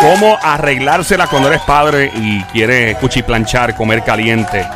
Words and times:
cómo 0.00 0.38
arreglársela 0.42 1.26
cuando 1.26 1.48
eres 1.48 1.62
padre 1.62 2.10
y 2.14 2.42
quieres 2.44 2.96
cuchiplanchar, 2.98 3.74
comer 3.74 4.02
caliente, 4.02 4.66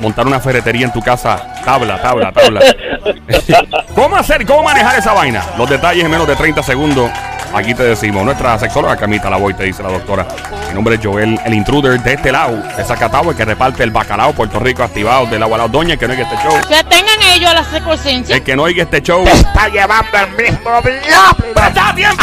montar 0.00 0.26
una 0.26 0.40
ferretería 0.40 0.86
en 0.86 0.92
tu 0.92 1.00
casa. 1.00 1.54
Tabla, 1.64 2.00
tabla, 2.00 2.32
tabla. 2.32 2.60
¿Cómo 3.94 4.16
hacer, 4.16 4.46
cómo 4.46 4.62
manejar 4.62 4.98
esa 4.98 5.12
vaina? 5.12 5.44
Los 5.56 5.68
detalles 5.68 6.04
en 6.04 6.10
menos 6.10 6.26
de 6.26 6.36
30 6.36 6.62
segundos. 6.62 7.10
Aquí 7.54 7.74
te 7.74 7.82
decimos, 7.82 8.24
nuestra 8.24 8.58
sexóloga 8.58 8.96
Camita 8.96 9.30
la 9.30 9.38
voy, 9.38 9.54
te 9.54 9.64
dice 9.64 9.82
la 9.82 9.88
doctora. 9.88 10.26
Mi 10.68 10.74
nombre 10.74 10.96
es 10.96 11.00
Joel, 11.02 11.40
el 11.44 11.54
intruder 11.54 11.98
de 12.00 12.12
este 12.12 12.30
lado, 12.30 12.56
de 12.76 12.84
Zacatau, 12.84 13.30
el 13.30 13.36
que 13.36 13.44
reparte 13.44 13.82
el 13.82 13.90
bacalao 13.90 14.34
Puerto 14.34 14.58
Rico 14.60 14.82
activado 14.82 15.26
del 15.26 15.42
agua 15.42 15.56
la 15.56 15.68
doña, 15.68 15.96
que 15.96 16.06
no 16.06 16.12
oiga 16.12 16.24
este 16.24 16.36
show. 16.36 16.60
Que 16.68 16.84
tengan 16.84 17.22
ellos 17.34 17.54
la 17.54 17.64
secuencia. 17.64 18.36
El 18.36 18.42
que 18.42 18.54
no 18.54 18.64
oiga 18.64 18.82
este 18.82 19.00
show. 19.00 19.26
Está 19.26 19.68
llevando 19.68 20.18
el 20.18 20.30
mismo 20.36 20.70
diablo. 20.82 21.66
¡Está 21.66 21.88
a 21.88 21.94
tiempo! 21.94 22.22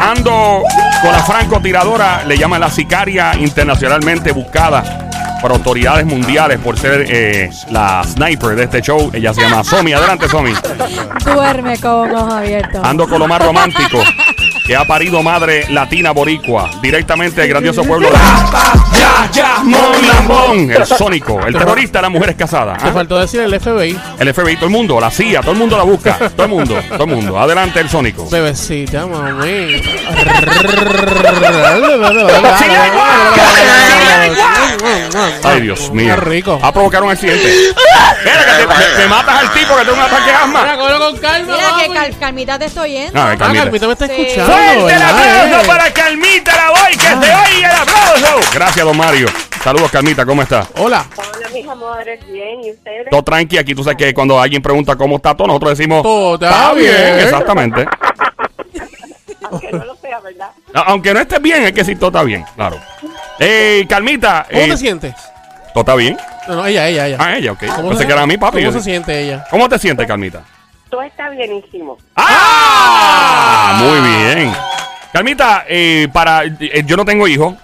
Ando 0.00 0.62
con 1.02 1.12
la 1.12 1.22
francotiradora, 1.24 2.24
le 2.24 2.38
llaman 2.38 2.60
la 2.60 2.70
sicaria 2.70 3.34
internacionalmente 3.36 4.32
buscada 4.32 5.08
por 5.40 5.52
autoridades 5.52 6.04
mundiales 6.06 6.58
por 6.58 6.78
ser 6.78 7.04
eh, 7.08 7.50
la 7.70 8.02
sniper 8.04 8.56
de 8.56 8.64
este 8.64 8.80
show. 8.80 9.10
Ella 9.12 9.32
se 9.34 9.40
llama 9.42 9.62
Somi. 9.64 9.92
Adelante, 9.92 10.28
Somi. 10.28 10.52
Duerme 11.24 11.78
con 11.78 12.14
ojos 12.14 12.32
abiertos. 12.32 12.80
Ando 12.84 13.08
con 13.08 13.18
lo 13.18 13.28
más 13.28 13.44
romántico 13.44 14.02
que 14.68 14.76
ha 14.76 14.84
parido 14.84 15.22
madre 15.22 15.64
latina 15.70 16.10
boricua 16.10 16.70
directamente 16.82 17.40
del 17.40 17.48
grandioso 17.48 17.82
pueblo 17.84 18.10
de 18.10 18.18
ya, 18.18 19.30
ya, 19.32 19.64
Mon 19.64 20.06
Lambón, 20.06 20.70
el 20.70 20.84
sónico, 20.84 21.40
el 21.46 21.56
terrorista 21.56 22.00
de 22.00 22.02
las 22.02 22.10
mujeres 22.10 22.36
casadas. 22.36 22.82
Te 22.82 22.90
¿ah? 22.90 22.92
faltó 22.92 23.18
decir 23.18 23.40
el 23.40 23.58
FBI. 23.58 23.98
El 24.18 24.34
FBI, 24.34 24.56
todo 24.56 24.66
el 24.66 24.72
mundo, 24.72 25.00
la 25.00 25.10
CIA, 25.10 25.40
todo 25.40 25.52
el 25.52 25.58
mundo 25.58 25.78
la 25.78 25.84
busca, 25.84 26.18
todo 26.36 26.44
el 26.44 26.50
mundo, 26.50 26.78
todo 26.86 27.04
el 27.04 27.10
mundo. 27.10 27.38
Adelante, 27.38 27.80
el 27.80 27.88
sónico. 27.88 28.28
Bebecita, 28.28 29.06
mami. 29.06 29.80
Ay, 35.44 35.60
Dios 35.62 35.90
mío. 35.90 36.14
Qué 36.14 36.20
rico. 36.20 36.58
Va 36.60 36.68
a 36.68 36.72
provocar 36.72 37.02
un 37.02 37.10
accidente. 37.10 37.48
Mira, 38.24 38.44
que 38.58 38.66
te, 38.66 39.02
te 39.02 39.08
matas 39.08 39.38
al 39.40 39.52
tipo 39.52 39.76
que 39.76 39.82
tiene 39.84 39.92
un 39.98 40.04
ataque 40.04 40.24
de 40.30 40.32
asma. 40.36 40.62
Mira, 40.62 40.76
cógelo 40.76 40.98
con 41.00 41.16
calma, 41.18 41.54
Mira 41.56 41.68
que. 41.86 41.94
Cal- 41.94 42.18
Calmita 42.18 42.58
te 42.58 42.64
estoy 42.66 42.90
oyendo. 42.96 43.20
Ah, 43.20 43.34
Carmita. 43.38 43.62
Carmita 43.64 43.86
me 43.86 43.92
está 43.92 44.06
Sí. 44.06 44.12
escuchando. 44.18 44.52
¡Fuerte 44.52 44.78
el 44.78 44.86
¿verdad? 44.86 45.10
aplauso 45.10 45.60
Eh. 45.60 45.66
para 45.66 45.90
Calmita 45.92 46.56
la 46.56 46.70
voy! 46.70 46.92
¡Que 46.92 46.98
se 46.98 47.14
oiga 47.16 47.70
el 47.70 47.76
aplauso! 47.82 48.40
Gracias, 48.54 48.84
don 48.86 48.96
Mario. 48.96 49.28
Saludos, 49.62 49.90
Calmita, 49.90 50.24
¿cómo 50.26 50.42
está? 50.42 50.66
Hola. 50.76 51.04
Hola, 51.16 51.48
mis 51.52 51.68
amores, 51.68 52.26
bien, 52.26 52.62
¿y 52.64 52.70
ustedes? 52.72 53.08
Todo 53.10 53.22
tranqui, 53.22 53.58
aquí 53.58 53.74
tú 53.74 53.82
sabes 53.82 53.96
que 53.98 54.14
cuando 54.14 54.40
alguien 54.40 54.62
pregunta 54.62 54.94
cómo 54.96 55.16
está 55.16 55.34
todo, 55.36 55.48
nosotros 55.48 55.76
decimos... 55.76 56.02
Todo 56.02 56.34
está 56.34 56.72
bien". 56.74 57.18
Exactamente. 57.20 57.86
Aunque 59.50 59.72
no 59.72 59.84
lo 59.84 59.96
sea, 59.96 60.20
¿verdad? 60.20 60.50
A- 60.74 60.80
Aunque 60.82 61.12
no 61.14 61.20
estés 61.20 61.40
bien, 61.40 61.62
es 61.64 61.72
que 61.72 61.84
sí, 61.84 61.96
todo 61.96 62.08
está 62.08 62.22
bien, 62.22 62.44
claro. 62.54 62.78
Eh, 63.38 63.86
Calmita, 63.88 64.46
¿Cómo 64.50 64.62
eh, 64.62 64.68
te 64.70 64.76
sientes? 64.76 65.14
¿todo 65.72 65.82
está 65.82 65.94
bien? 65.94 66.16
No, 66.48 66.56
no, 66.56 66.66
ella, 66.66 66.88
ella, 66.88 67.06
ella. 67.06 67.16
Ah, 67.20 67.36
ella, 67.36 67.52
ok. 67.52 67.64
¿Cómo 67.76 67.88
Pensé 67.90 68.02
se- 68.02 68.06
que 68.08 68.12
era 68.12 68.26
mi 68.26 68.36
papi. 68.36 68.58
¿Cómo 68.64 68.72
se 68.72 68.80
siente 68.82 69.20
ella? 69.20 69.44
¿Cómo 69.50 69.68
te 69.68 69.78
sientes, 69.78 70.06
Calmita? 70.06 70.42
Todo 70.90 71.02
está 71.02 71.28
bienísimo. 71.30 71.98
¡Ah! 72.16 73.78
Muy 73.82 74.00
bien. 74.40 74.52
Calmita, 75.12 75.64
eh, 75.68 76.08
para, 76.12 76.44
eh, 76.44 76.82
yo 76.86 76.96
no 76.96 77.04
tengo 77.04 77.28
hijos, 77.28 77.54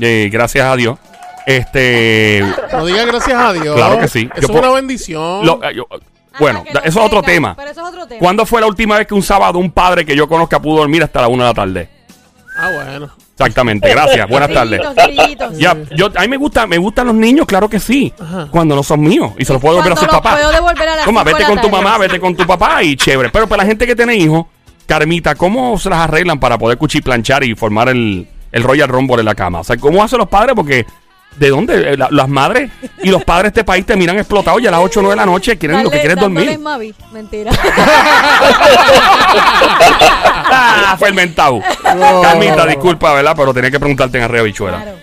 eh, 0.00 0.28
gracias 0.32 0.64
a 0.66 0.76
Dios. 0.76 0.98
Este, 1.46 2.44
No 2.72 2.86
digas 2.86 3.06
gracias 3.06 3.40
a 3.40 3.52
Dios. 3.52 3.74
Claro 3.76 3.98
que 3.98 4.08
sí. 4.08 4.28
Eso 4.36 4.48
Yo 4.48 4.54
es 4.54 4.60
una 4.64 4.70
bendición. 4.74 5.44
lo- 5.46 5.62
eh, 5.64 5.74
yo- 5.74 5.86
Ajá, 5.90 6.00
bueno, 6.40 6.62
no 6.72 6.80
eso 6.80 7.00
es 7.00 7.06
otro 7.06 7.20
tenga, 7.22 7.32
tema. 7.32 7.54
Pero 7.56 7.70
eso 7.70 7.80
es 7.80 7.88
otro 7.88 8.06
tema. 8.06 8.18
¿Cuándo 8.20 8.46
fue 8.46 8.60
la 8.60 8.66
última 8.66 8.96
vez 8.98 9.06
que 9.06 9.14
un 9.14 9.22
sábado 9.22 9.58
un 9.58 9.72
padre 9.72 10.04
que 10.06 10.14
yo 10.14 10.28
conozca 10.28 10.60
pudo 10.60 10.78
dormir 10.78 11.02
hasta 11.02 11.20
la 11.22 11.28
una 11.28 11.44
de 11.44 11.50
la 11.50 11.54
tarde? 11.54 11.88
Ah, 12.58 12.70
bueno. 12.74 13.08
Exactamente, 13.32 13.88
gracias. 13.94 14.28
Buenas 14.28 14.52
tardes. 14.52 14.80
Grillitos. 14.96 15.56
Ya, 15.58 15.76
yo, 15.94 16.10
a 16.14 16.20
mí 16.22 16.28
me 16.28 16.36
gusta, 16.36 16.66
me 16.66 16.76
gustan 16.76 17.06
los 17.06 17.14
niños, 17.14 17.46
claro 17.46 17.68
que 17.68 17.78
sí. 17.78 18.12
Ajá. 18.20 18.48
Cuando 18.50 18.74
no 18.74 18.82
son 18.82 19.00
míos 19.00 19.32
y 19.38 19.44
se 19.44 19.52
los 19.52 19.62
puedo 19.62 19.76
devolver 19.76 19.92
a 19.92 19.94
Cuando 19.94 20.00
sus 20.00 20.12
los 20.12 20.22
papás. 20.22 20.34
puedo 20.40 20.52
devolver 20.52 20.88
a 20.88 20.96
las 20.96 21.04
Toma, 21.04 21.20
cinco 21.20 21.24
vete 21.26 21.38
de 21.38 21.42
la 21.42 21.48
con 21.48 21.56
tu 21.62 21.68
tarde. 21.70 21.82
mamá, 21.84 21.98
vete 21.98 22.20
con 22.20 22.36
tu 22.36 22.46
papá 22.46 22.82
y 22.82 22.96
chévere. 22.96 23.30
Pero 23.30 23.46
para 23.46 23.62
la 23.62 23.68
gente 23.68 23.86
que 23.86 23.94
tiene 23.94 24.16
hijos, 24.16 24.46
Carmita, 24.86 25.34
¿cómo 25.36 25.78
se 25.78 25.88
las 25.90 26.00
arreglan 26.00 26.40
para 26.40 26.58
poder 26.58 26.78
cuchiplanchar 26.78 27.44
y 27.44 27.54
formar 27.54 27.88
el, 27.90 28.26
el 28.50 28.62
Royal 28.62 28.88
Rumble 28.88 29.20
en 29.20 29.26
la 29.26 29.34
cama? 29.34 29.60
O 29.60 29.64
sea, 29.64 29.76
¿cómo 29.76 30.02
hacen 30.02 30.18
los 30.18 30.28
padres? 30.28 30.54
Porque, 30.56 30.84
¿de 31.38 31.48
dónde? 31.50 31.92
Eh, 31.92 31.96
la- 31.96 32.08
las 32.10 32.28
madres 32.28 32.70
y 33.02 33.08
los 33.10 33.24
padres 33.24 33.52
de 33.52 33.60
este 33.60 33.64
país 33.64 33.84
te 33.86 33.96
miran 33.96 34.18
explotado 34.18 34.58
y 34.58 34.66
a 34.66 34.70
las 34.70 34.80
8 34.80 35.00
o 35.00 35.02
9 35.02 35.12
de 35.14 35.26
la 35.26 35.26
noche 35.26 35.56
quieren 35.58 35.82
lo 35.84 35.90
que 35.90 36.00
quieren 36.00 36.18
dormir. 36.18 36.58
Mavi. 36.58 36.94
Mentira. 37.12 37.52
ah, 40.50 40.96
fermentado. 40.98 41.60
Carmita, 42.22 42.66
disculpa, 42.66 43.14
¿verdad? 43.14 43.34
Pero 43.36 43.54
tenía 43.54 43.70
que 43.70 43.78
preguntarte 43.78 44.18
en 44.18 44.24
arriba, 44.24 44.42
bichuela. 44.44 44.82
claro. 44.82 44.98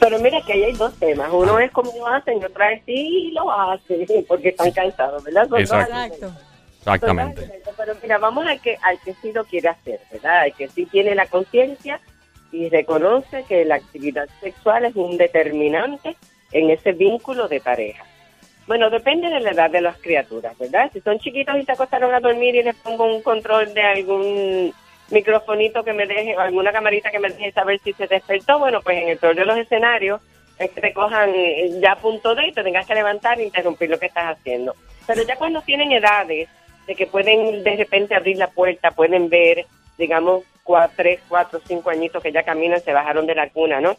Pero 0.00 0.18
mira 0.18 0.40
que 0.44 0.52
ahí 0.52 0.64
hay 0.64 0.72
dos 0.72 0.92
temas. 0.98 1.28
Uno 1.32 1.60
es 1.60 1.70
cómo 1.70 1.92
lo 1.96 2.06
hacen 2.08 2.40
y 2.40 2.44
otra 2.44 2.72
es 2.72 2.82
sí 2.84 3.30
lo 3.34 3.50
hacen, 3.52 4.04
porque 4.28 4.48
están 4.48 4.72
cansados, 4.72 5.22
¿verdad? 5.22 5.48
Son 5.48 5.60
Exacto. 5.60 6.32
Exactamente. 6.80 7.62
Pero 7.76 7.94
mira, 8.02 8.18
vamos 8.18 8.44
al 8.44 8.60
que, 8.60 8.76
al 8.82 8.98
que 9.04 9.14
sí 9.22 9.32
lo 9.32 9.44
quiere 9.44 9.68
hacer, 9.68 10.00
¿verdad? 10.10 10.40
Al 10.40 10.52
que 10.54 10.68
sí 10.68 10.86
tiene 10.86 11.14
la 11.14 11.26
conciencia 11.26 12.00
y 12.52 12.68
reconoce 12.68 13.44
que 13.48 13.64
la 13.64 13.76
actividad 13.76 14.28
sexual 14.40 14.84
es 14.84 14.94
un 14.94 15.16
determinante 15.16 16.16
en 16.52 16.70
ese 16.70 16.92
vínculo 16.92 17.48
de 17.48 17.60
pareja. 17.60 18.04
Bueno, 18.66 18.90
depende 18.90 19.28
de 19.28 19.40
la 19.40 19.50
edad 19.50 19.70
de 19.70 19.80
las 19.80 19.96
criaturas, 19.98 20.56
¿verdad? 20.58 20.90
Si 20.92 21.00
son 21.00 21.18
chiquitos 21.18 21.56
y 21.56 21.64
se 21.64 21.72
acostaron 21.72 22.14
a 22.14 22.20
dormir 22.20 22.54
y 22.54 22.62
les 22.62 22.76
pongo 22.76 23.04
un 23.04 23.22
control 23.22 23.74
de 23.74 23.82
algún 23.82 24.72
microfonito 25.10 25.82
que 25.82 25.92
me 25.92 26.06
deje, 26.06 26.36
o 26.36 26.40
alguna 26.40 26.72
camarita 26.72 27.10
que 27.10 27.18
me 27.18 27.30
deje 27.30 27.52
saber 27.52 27.80
si 27.80 27.92
se 27.94 28.06
despertó, 28.06 28.58
bueno, 28.58 28.80
pues 28.80 28.98
en 28.98 29.08
el 29.08 29.18
peor 29.18 29.34
de 29.34 29.44
los 29.44 29.58
escenarios 29.58 30.20
es 30.58 30.70
que 30.70 30.80
te 30.80 30.92
cojan 30.92 31.30
eh, 31.34 31.70
ya 31.80 31.92
a 31.92 31.96
punto 31.96 32.34
de 32.34 32.48
y 32.48 32.52
te 32.52 32.62
tengas 32.62 32.86
que 32.86 32.94
levantar 32.94 33.40
e 33.40 33.44
interrumpir 33.44 33.90
lo 33.90 33.98
que 33.98 34.06
estás 34.06 34.38
haciendo. 34.38 34.74
Pero 35.06 35.22
ya 35.24 35.36
cuando 35.36 35.60
tienen 35.62 35.90
edades 35.90 36.48
de 36.86 36.94
que 36.94 37.06
pueden 37.06 37.64
de 37.64 37.76
repente 37.76 38.14
abrir 38.14 38.36
la 38.36 38.48
puerta, 38.48 38.90
pueden 38.90 39.28
ver, 39.28 39.66
digamos, 39.98 40.44
cuatro, 40.62 40.94
tres, 40.96 41.20
cuatro, 41.28 41.60
cinco 41.66 41.90
añitos 41.90 42.22
que 42.22 42.32
ya 42.32 42.42
caminan, 42.42 42.80
se 42.80 42.92
bajaron 42.92 43.26
de 43.26 43.34
la 43.34 43.48
cuna, 43.50 43.80
¿no? 43.80 43.96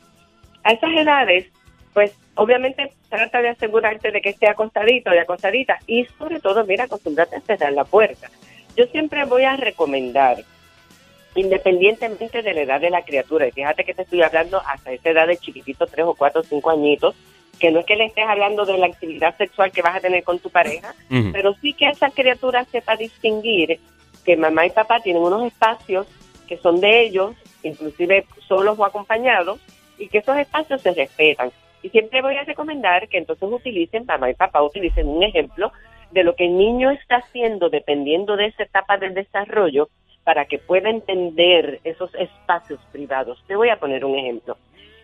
A 0.63 0.71
esas 0.71 0.91
edades, 0.91 1.47
pues 1.93 2.13
obviamente 2.35 2.91
trata 3.09 3.41
de 3.41 3.49
asegurarte 3.49 4.11
de 4.11 4.21
que 4.21 4.29
esté 4.29 4.47
acostadito 4.47 5.13
y 5.13 5.17
acostadita 5.17 5.79
y 5.87 6.05
sobre 6.17 6.39
todo, 6.39 6.65
mira, 6.65 6.85
acostumbrarte 6.85 7.35
a 7.35 7.41
cerrar 7.41 7.73
la 7.73 7.83
puerta. 7.83 8.29
Yo 8.75 8.85
siempre 8.85 9.25
voy 9.25 9.43
a 9.43 9.55
recomendar, 9.55 10.37
independientemente 11.35 12.41
de 12.41 12.53
la 12.53 12.61
edad 12.61 12.81
de 12.81 12.89
la 12.89 13.03
criatura, 13.03 13.47
y 13.47 13.51
fíjate 13.51 13.83
que 13.83 13.93
te 13.93 14.03
estoy 14.03 14.23
hablando 14.23 14.61
hasta 14.65 14.91
esa 14.91 15.09
edad 15.09 15.27
de 15.27 15.37
chiquitito, 15.37 15.85
tres 15.85 16.05
o 16.05 16.15
cuatro 16.15 16.41
o 16.41 16.43
cinco 16.43 16.71
añitos, 16.71 17.15
que 17.59 17.71
no 17.71 17.79
es 17.79 17.85
que 17.85 17.95
le 17.95 18.05
estés 18.05 18.25
hablando 18.27 18.65
de 18.65 18.77
la 18.77 18.87
actividad 18.87 19.37
sexual 19.37 19.71
que 19.71 19.83
vas 19.83 19.95
a 19.95 19.99
tener 19.99 20.23
con 20.23 20.39
tu 20.39 20.49
pareja, 20.49 20.95
pero 21.31 21.53
sí 21.61 21.73
que 21.73 21.87
esa 21.87 22.09
criatura 22.09 22.65
sepa 22.65 22.95
distinguir 22.95 23.79
que 24.25 24.35
mamá 24.35 24.65
y 24.65 24.71
papá 24.71 25.01
tienen 25.01 25.21
unos 25.21 25.45
espacios 25.45 26.07
que 26.53 26.61
son 26.61 26.79
de 26.79 27.01
ellos, 27.01 27.35
inclusive 27.63 28.25
solos 28.47 28.77
o 28.77 28.85
acompañados, 28.85 29.59
y 29.97 30.07
que 30.07 30.19
esos 30.19 30.37
espacios 30.37 30.81
se 30.81 30.93
respetan. 30.93 31.51
Y 31.81 31.89
siempre 31.89 32.21
voy 32.21 32.35
a 32.35 32.43
recomendar 32.43 33.07
que 33.07 33.17
entonces 33.17 33.49
utilicen, 33.51 34.05
mamá 34.05 34.29
y 34.29 34.35
papá 34.35 34.61
utilicen 34.61 35.07
un 35.07 35.23
ejemplo 35.23 35.71
de 36.11 36.23
lo 36.23 36.35
que 36.35 36.45
el 36.45 36.55
niño 36.55 36.91
está 36.91 37.17
haciendo 37.17 37.69
dependiendo 37.69 38.35
de 38.35 38.45
esa 38.47 38.63
etapa 38.63 38.97
del 38.97 39.15
desarrollo 39.15 39.89
para 40.23 40.45
que 40.45 40.59
pueda 40.59 40.91
entender 40.91 41.79
esos 41.83 42.13
espacios 42.13 42.79
privados. 42.91 43.43
Te 43.47 43.55
voy 43.55 43.69
a 43.69 43.79
poner 43.79 44.05
un 44.05 44.15
ejemplo. 44.15 44.55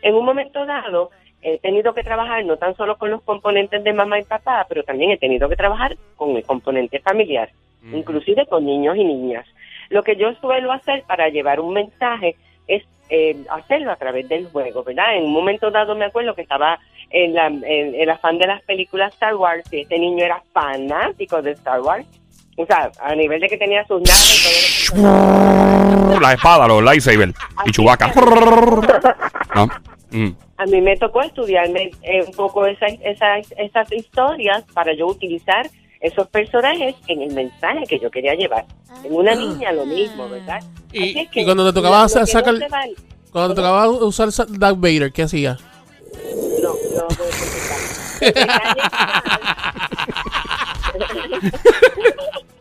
En 0.04 0.14
un 0.14 0.24
momento 0.24 0.68
dado, 0.68 1.10
he 1.42 1.58
tenido 1.58 1.96
que 1.96 2.04
trabajar 2.04 2.46
no 2.46 2.58
tan 2.58 2.76
solo 2.76 3.00
con 3.00 3.10
los 3.10 3.24
componentes 3.24 3.84
de 3.84 3.92
mamá 3.92 4.20
y 4.20 4.24
papá, 4.24 4.68
pero 4.70 4.84
también 4.84 5.10
he 5.10 5.18
tenido 5.18 5.50
que 5.50 5.56
trabajar 5.56 5.98
con 6.16 6.38
el 6.38 6.44
componente 6.44 7.00
familiar, 7.00 7.50
inclusive 7.92 8.46
con 8.46 8.66
niños 8.66 8.96
y 8.98 9.04
niñas. 9.04 9.48
Lo 9.90 10.04
que 10.04 10.16
yo 10.16 10.34
suelo 10.36 10.72
hacer 10.72 11.04
para 11.04 11.30
llevar 11.30 11.60
un 11.60 11.74
mensaje 11.74 12.36
es 12.68 12.84
eh, 13.10 13.36
hacerlo 13.50 13.92
a 13.92 13.96
través 13.96 14.30
del 14.30 14.48
juego, 14.48 14.84
¿verdad? 14.84 15.16
En 15.16 15.24
un 15.24 15.34
momento 15.34 15.72
dado 15.72 15.96
me 15.96 16.06
acuerdo 16.06 16.36
que 16.36 16.44
estaba 16.44 16.80
en, 17.10 17.34
la, 17.34 17.48
en 17.48 17.96
el 17.96 18.10
afán 18.10 18.38
de 18.38 18.48
las 18.48 18.62
películas 18.64 19.14
Star 19.14 19.36
Wars 19.36 19.64
y 19.74 19.82
este 19.82 19.98
niño 19.98 20.24
era 20.24 20.44
fanático 20.54 21.42
de 21.42 21.52
Star 21.52 21.82
Wars. 21.82 22.06
O 22.56 22.66
sea, 22.66 22.92
a 23.02 23.16
nivel 23.16 23.40
de 23.40 23.48
que 23.48 23.58
tenía 23.58 23.86
sus 23.86 24.02
naves 24.02 24.92
y 24.94 25.02
todo 25.02 26.20
La 26.20 26.34
espada, 26.34 26.68
los 26.68 26.84
lightsaber 26.84 27.34
y. 27.66 27.72
¿No? 29.56 29.68
Mm. 30.12 30.36
a 30.58 30.66
mí 30.66 30.82
me 30.82 30.98
tocó 30.98 31.22
estudiarme 31.22 31.92
eh, 32.02 32.24
un 32.26 32.34
poco 32.34 32.66
esas, 32.66 32.94
esas, 33.04 33.54
esas 33.58 33.92
historias 33.92 34.64
para 34.74 34.94
yo 34.94 35.06
utilizar 35.06 35.68
esos 36.00 36.28
personajes 36.28 36.96
en 37.08 37.22
el 37.24 37.34
mensaje 37.34 37.84
que 37.88 38.00
yo 38.00 38.10
quería 38.10 38.34
llevar. 38.36 38.66
En 39.04 39.14
una 39.14 39.36
niña 39.36 39.72
lo 39.74 39.86
mismo, 39.86 40.28
¿verdad? 40.30 40.62
Y- 40.92 41.10
Así 41.12 41.20
es 41.20 41.30
que 41.30 41.42
y 41.42 41.46
cuando 41.46 41.66
te 41.68 41.74
tocaba 41.74 41.96
lo- 41.98 42.00
lo 42.02 42.06
hacer- 42.06 42.26
que 42.26 42.34
no 42.34 42.40
sacar- 42.40 42.70
vale- 42.70 42.96
Cuando 43.32 43.50
te 43.54 43.56
tocaba 43.62 43.88
usar 43.90 44.32
sa- 44.32 44.46
Darth 44.50 44.80
Vader, 44.80 45.12
¿qué 45.12 45.24
hacía? 45.24 45.58
No, 46.64 46.70
no 46.70 47.08
puedo 47.08 47.30
contestar. 47.30 47.78
El 48.22 48.34
detalle 51.00 51.52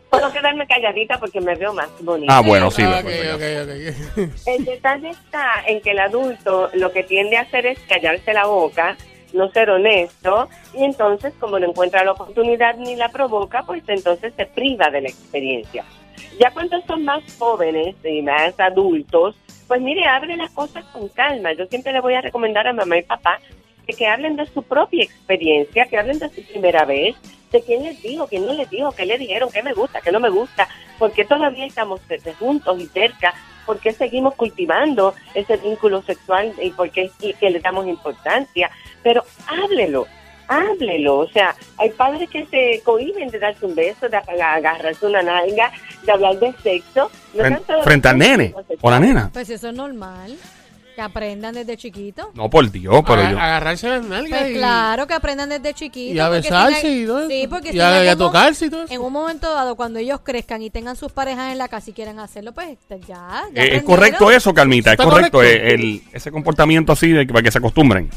Puedo 0.09 0.31
quedarme 0.33 0.65
calladita 0.67 1.19
porque 1.19 1.39
me 1.39 1.53
veo 1.55 1.71
más 1.73 1.87
bonita. 2.01 2.35
Ah, 2.35 2.41
bueno, 2.41 2.71
sí. 2.71 2.81
Ah, 2.83 2.99
pues, 3.03 3.15
ok, 3.31 3.37
pues, 3.37 3.61
ok, 3.61 3.69
ok. 4.17 4.47
El 4.47 4.65
detalle 4.65 5.09
está 5.11 5.63
en 5.67 5.81
que 5.81 5.91
el 5.91 5.99
adulto 5.99 6.69
lo 6.73 6.91
que 6.91 7.03
tiende 7.03 7.37
a 7.37 7.41
hacer 7.41 7.67
es 7.67 7.77
callarse 7.87 8.33
la 8.33 8.47
boca, 8.47 8.97
no 9.33 9.49
ser 9.51 9.69
honesto, 9.69 10.49
y 10.73 10.83
entonces 10.83 11.33
como 11.39 11.59
no 11.59 11.67
encuentra 11.67 12.03
la 12.03 12.11
oportunidad 12.13 12.75
ni 12.77 12.95
la 12.95 13.09
provoca, 13.09 13.63
pues 13.63 13.83
entonces 13.87 14.33
se 14.35 14.45
priva 14.45 14.89
de 14.89 15.01
la 15.01 15.09
experiencia. 15.09 15.83
Ya 16.39 16.51
cuando 16.51 16.81
son 16.87 17.05
más 17.05 17.21
jóvenes 17.37 17.95
y 18.03 18.21
más 18.21 18.59
adultos, 18.59 19.35
pues 19.67 19.81
mire, 19.81 20.05
abre 20.05 20.35
las 20.35 20.51
cosas 20.51 20.83
con 20.85 21.07
calma. 21.09 21.53
Yo 21.53 21.65
siempre 21.67 21.93
le 21.93 22.01
voy 22.01 22.13
a 22.15 22.21
recomendar 22.21 22.67
a 22.67 22.73
mamá 22.73 22.97
y 22.97 23.03
papá 23.03 23.39
que, 23.85 23.93
que 23.93 24.07
hablen 24.07 24.35
de 24.35 24.45
su 24.47 24.63
propia 24.63 25.03
experiencia, 25.03 25.85
que 25.85 25.97
hablen 25.97 26.19
de 26.19 26.29
su 26.29 26.43
primera 26.43 26.85
vez, 26.85 27.15
de 27.51 27.61
quién 27.61 27.83
les 27.83 28.01
dijo, 28.01 28.27
quién 28.27 28.45
no 28.45 28.53
les 28.53 28.69
dijo, 28.69 28.91
qué 28.91 29.05
le 29.05 29.17
dijeron, 29.17 29.49
qué 29.51 29.63
me 29.63 29.73
gusta, 29.73 30.01
qué 30.01 30.11
no 30.11 30.19
me 30.19 30.29
gusta, 30.29 30.67
porque 30.97 31.25
todavía 31.25 31.65
estamos 31.65 31.99
cerca- 32.07 32.33
juntos 32.35 32.79
y 32.79 32.85
cerca, 32.87 33.33
por 33.69 33.77
qué 33.77 33.93
seguimos 33.93 34.33
cultivando 34.33 35.13
ese 35.35 35.55
vínculo 35.57 36.01
sexual 36.01 36.51
y 36.59 36.71
por 36.71 36.89
qué 36.89 37.11
y 37.21 37.33
que 37.35 37.51
le 37.51 37.59
damos 37.59 37.85
importancia, 37.85 38.67
pero 39.03 39.23
háblelo, 39.45 40.07
háblelo, 40.47 41.19
o 41.19 41.29
sea, 41.29 41.55
hay 41.77 41.91
padres 41.91 42.27
que 42.31 42.47
se 42.47 42.81
cohiben 42.83 43.29
de 43.29 43.37
darse 43.37 43.63
un 43.67 43.75
beso, 43.75 44.09
de 44.09 44.17
ag- 44.17 44.41
agarrarse 44.41 45.05
una 45.05 45.21
nalga, 45.21 45.71
de 46.03 46.11
hablar 46.11 46.39
de 46.39 46.51
sexo. 46.63 47.11
no 47.35 47.43
Fren- 47.43 47.53
tanto 47.57 47.73
de- 47.77 47.83
frente 47.83 48.07
al 48.07 48.17
nene 48.17 48.55
o 48.81 48.89
la 48.89 48.99
nena. 48.99 49.29
Pues 49.31 49.47
eso 49.51 49.69
es 49.69 49.75
normal. 49.75 50.35
Que 50.99 51.03
aprendan 51.05 51.53
desde 51.55 51.77
chiquito. 51.77 52.29
No, 52.33 52.49
por 52.49 52.69
Dios, 52.69 53.01
pero 53.07 53.21
yo. 53.21 53.39
Agarrarse 53.39 53.87
las 53.87 54.03
nalgas 54.03 54.37
Pues 54.41 54.51
y, 54.51 54.55
claro, 54.55 55.07
que 55.07 55.13
aprendan 55.13 55.47
desde 55.47 55.73
chiquito. 55.73 56.13
y 56.13 56.19
a 56.19 56.25
porque 56.27 56.41
si 56.41 56.49
besarse 56.49 56.89
y 56.91 57.05
todo 57.05 57.19
eso. 57.19 57.29
Sí, 57.29 57.47
porque 57.47 57.69
y 57.69 57.71
si 57.71 57.79
a, 57.79 57.83
y 58.03 58.07
a 58.07 58.11
algún 58.11 58.25
mo- 58.25 58.31
tocarse 58.31 58.65
y 58.65 58.69
todo 58.69 58.83
eso. 58.83 58.93
En 58.93 58.99
un 58.99 59.13
momento 59.13 59.49
dado, 59.53 59.77
cuando 59.77 59.99
ellos 59.99 60.19
crezcan 60.25 60.61
y 60.61 60.69
tengan 60.69 60.97
sus 60.97 61.13
parejas 61.13 61.53
en 61.53 61.57
la 61.57 61.69
casa 61.69 61.89
y 61.89 61.93
quieran 61.93 62.19
hacerlo, 62.19 62.51
pues 62.51 62.67
este, 62.71 62.99
ya. 62.99 63.05
ya 63.07 63.13
Eh, 63.13 63.45
es 63.45 63.47
aprendieron. 63.53 63.85
correcto 63.85 64.29
eso, 64.29 64.53
Carmita. 64.53 64.89
Es 64.89 64.99
¿Está 64.99 65.05
correcto, 65.09 65.37
correcto? 65.37 65.65
eh, 65.67 65.73
el- 65.73 66.01
ese 66.11 66.31
comportamiento 66.31 66.91
así 66.91 67.13
de 67.13 67.25
que, 67.25 67.31
para 67.31 67.43
que 67.43 67.51
se 67.51 67.59
acostumbren. 67.59 68.09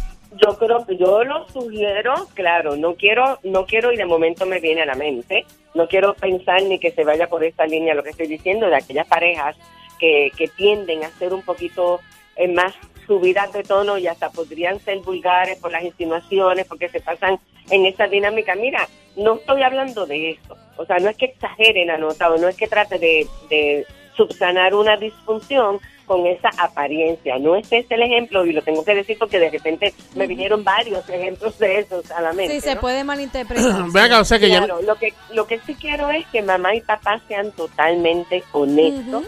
Yo 0.44 0.58
creo 0.58 0.84
que 0.84 0.96
yo 0.96 1.22
lo 1.22 1.46
sugiero, 1.50 2.14
claro, 2.34 2.74
no 2.76 2.96
quiero, 2.96 3.38
no 3.44 3.64
quiero 3.64 3.92
y 3.92 3.96
de 3.96 4.06
momento 4.06 4.44
me 4.44 4.58
viene 4.58 4.82
a 4.82 4.86
la 4.86 4.96
mente, 4.96 5.44
no 5.76 5.86
quiero 5.86 6.14
pensar 6.14 6.60
ni 6.64 6.80
que 6.80 6.90
se 6.90 7.04
vaya 7.04 7.28
por 7.28 7.44
esta 7.44 7.64
línea 7.64 7.94
lo 7.94 8.02
que 8.02 8.10
estoy 8.10 8.26
diciendo 8.26 8.66
de 8.66 8.74
aquellas 8.74 9.06
parejas 9.06 9.54
que, 10.00 10.32
que 10.36 10.48
tienden 10.48 11.04
a 11.04 11.10
ser 11.10 11.32
un 11.32 11.42
poquito 11.42 12.00
eh, 12.36 12.48
más 12.48 12.74
subidas 13.06 13.52
de 13.52 13.62
tono 13.62 13.98
y 13.98 14.06
hasta 14.06 14.30
podrían 14.30 14.78
ser 14.80 14.98
vulgares 14.98 15.58
por 15.58 15.72
las 15.72 15.82
insinuaciones 15.82 16.66
porque 16.66 16.88
se 16.88 17.00
pasan 17.00 17.38
en 17.70 17.86
esa 17.86 18.06
dinámica. 18.06 18.54
Mira, 18.54 18.88
no 19.16 19.34
estoy 19.34 19.62
hablando 19.62 20.06
de 20.06 20.30
eso, 20.30 20.56
o 20.76 20.86
sea, 20.86 20.98
no 20.98 21.10
es 21.10 21.16
que 21.16 21.26
exagere 21.26 21.84
la 21.84 21.98
nota 21.98 22.30
o 22.30 22.38
no 22.38 22.48
es 22.48 22.56
que 22.56 22.66
trate 22.66 22.98
de, 22.98 23.26
de 23.48 23.86
subsanar 24.16 24.74
una 24.74 24.96
disfunción 24.96 25.80
con 26.06 26.26
esa 26.26 26.50
apariencia. 26.58 27.38
No 27.38 27.56
ese 27.56 27.78
es 27.78 27.90
el 27.90 28.02
ejemplo 28.02 28.44
y 28.44 28.52
lo 28.52 28.62
tengo 28.62 28.84
que 28.84 28.94
decir 28.94 29.16
porque 29.18 29.38
de 29.38 29.50
repente 29.50 29.94
me 30.14 30.26
vinieron 30.26 30.64
varios 30.64 31.08
ejemplos 31.08 31.58
de 31.58 31.78
esos 31.78 32.10
a 32.10 32.20
la 32.20 32.32
mente. 32.32 32.54
Sí, 32.54 32.60
se 32.60 32.74
¿no? 32.74 32.80
puede 32.80 33.04
malinterpretar. 33.04 33.84
Ven 33.92 34.04
acá, 34.04 34.20
o 34.20 34.24
sea 34.24 34.38
que 34.38 34.48
ya. 34.48 34.66
Lo 34.66 34.96
que 34.96 35.14
lo 35.32 35.46
que 35.46 35.60
sí 35.60 35.74
quiero 35.74 36.10
es 36.10 36.26
que 36.26 36.42
mamá 36.42 36.74
y 36.74 36.80
papá 36.80 37.20
sean 37.28 37.52
totalmente 37.52 38.42
honestos. 38.52 39.24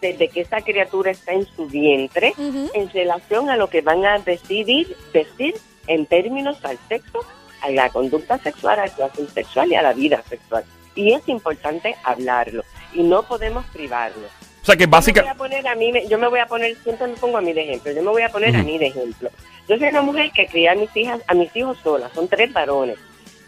Desde 0.00 0.28
que 0.28 0.42
esa 0.42 0.60
criatura 0.60 1.10
está 1.10 1.32
en 1.32 1.46
su 1.46 1.66
vientre 1.66 2.34
en 2.38 2.90
relación 2.90 3.50
a 3.50 3.56
lo 3.56 3.68
que 3.68 3.80
van 3.80 4.04
a 4.04 4.18
decidir 4.18 4.96
decir 5.12 5.54
en 5.86 6.06
términos 6.06 6.58
al 6.64 6.78
sexo, 6.88 7.20
a 7.62 7.70
la 7.70 7.88
conducta 7.90 8.38
sexual, 8.38 8.74
a 8.74 8.82
la 8.82 8.90
actuación 8.90 9.28
sexual 9.28 9.70
y 9.72 9.74
a 9.76 9.82
la 9.82 9.92
vida 9.92 10.22
sexual. 10.28 10.64
Y 10.94 11.12
es 11.12 11.28
importante 11.28 11.94
hablarlo 12.04 12.64
y 12.94 13.02
no 13.02 13.22
podemos 13.22 13.64
privarlo. 13.66 14.26
O 14.62 14.66
sea 14.66 14.74
que 14.76 14.82
Yo 14.84 14.86
me 14.88 14.90
voy 14.90 14.98
básicamente. 14.98 15.30
a 15.30 15.34
poner 15.36 15.68
a 15.68 15.74
mí, 15.76 15.92
yo 16.08 16.18
me 16.18 16.26
voy 16.28 16.40
a 16.40 16.46
poner, 16.46 16.74
siempre 16.82 17.06
me 17.06 17.14
pongo 17.14 17.38
a 17.38 17.40
mí 17.40 17.52
de 17.52 17.62
ejemplo, 17.62 17.92
yo 17.92 18.02
me 18.02 18.10
voy 18.10 18.22
a 18.22 18.28
poner 18.30 18.56
a 18.56 18.62
mí 18.62 18.78
de 18.78 18.86
ejemplo. 18.88 19.30
Yo 19.68 19.78
soy 19.78 19.88
una 19.88 20.02
mujer 20.02 20.32
que 20.32 20.46
cría 20.46 20.72
a 20.72 20.74
mis 20.74 20.94
hijas, 20.96 21.20
a 21.28 21.34
mis 21.34 21.54
hijos 21.54 21.78
sola, 21.84 22.10
son 22.14 22.26
tres 22.26 22.52
varones. 22.52 22.98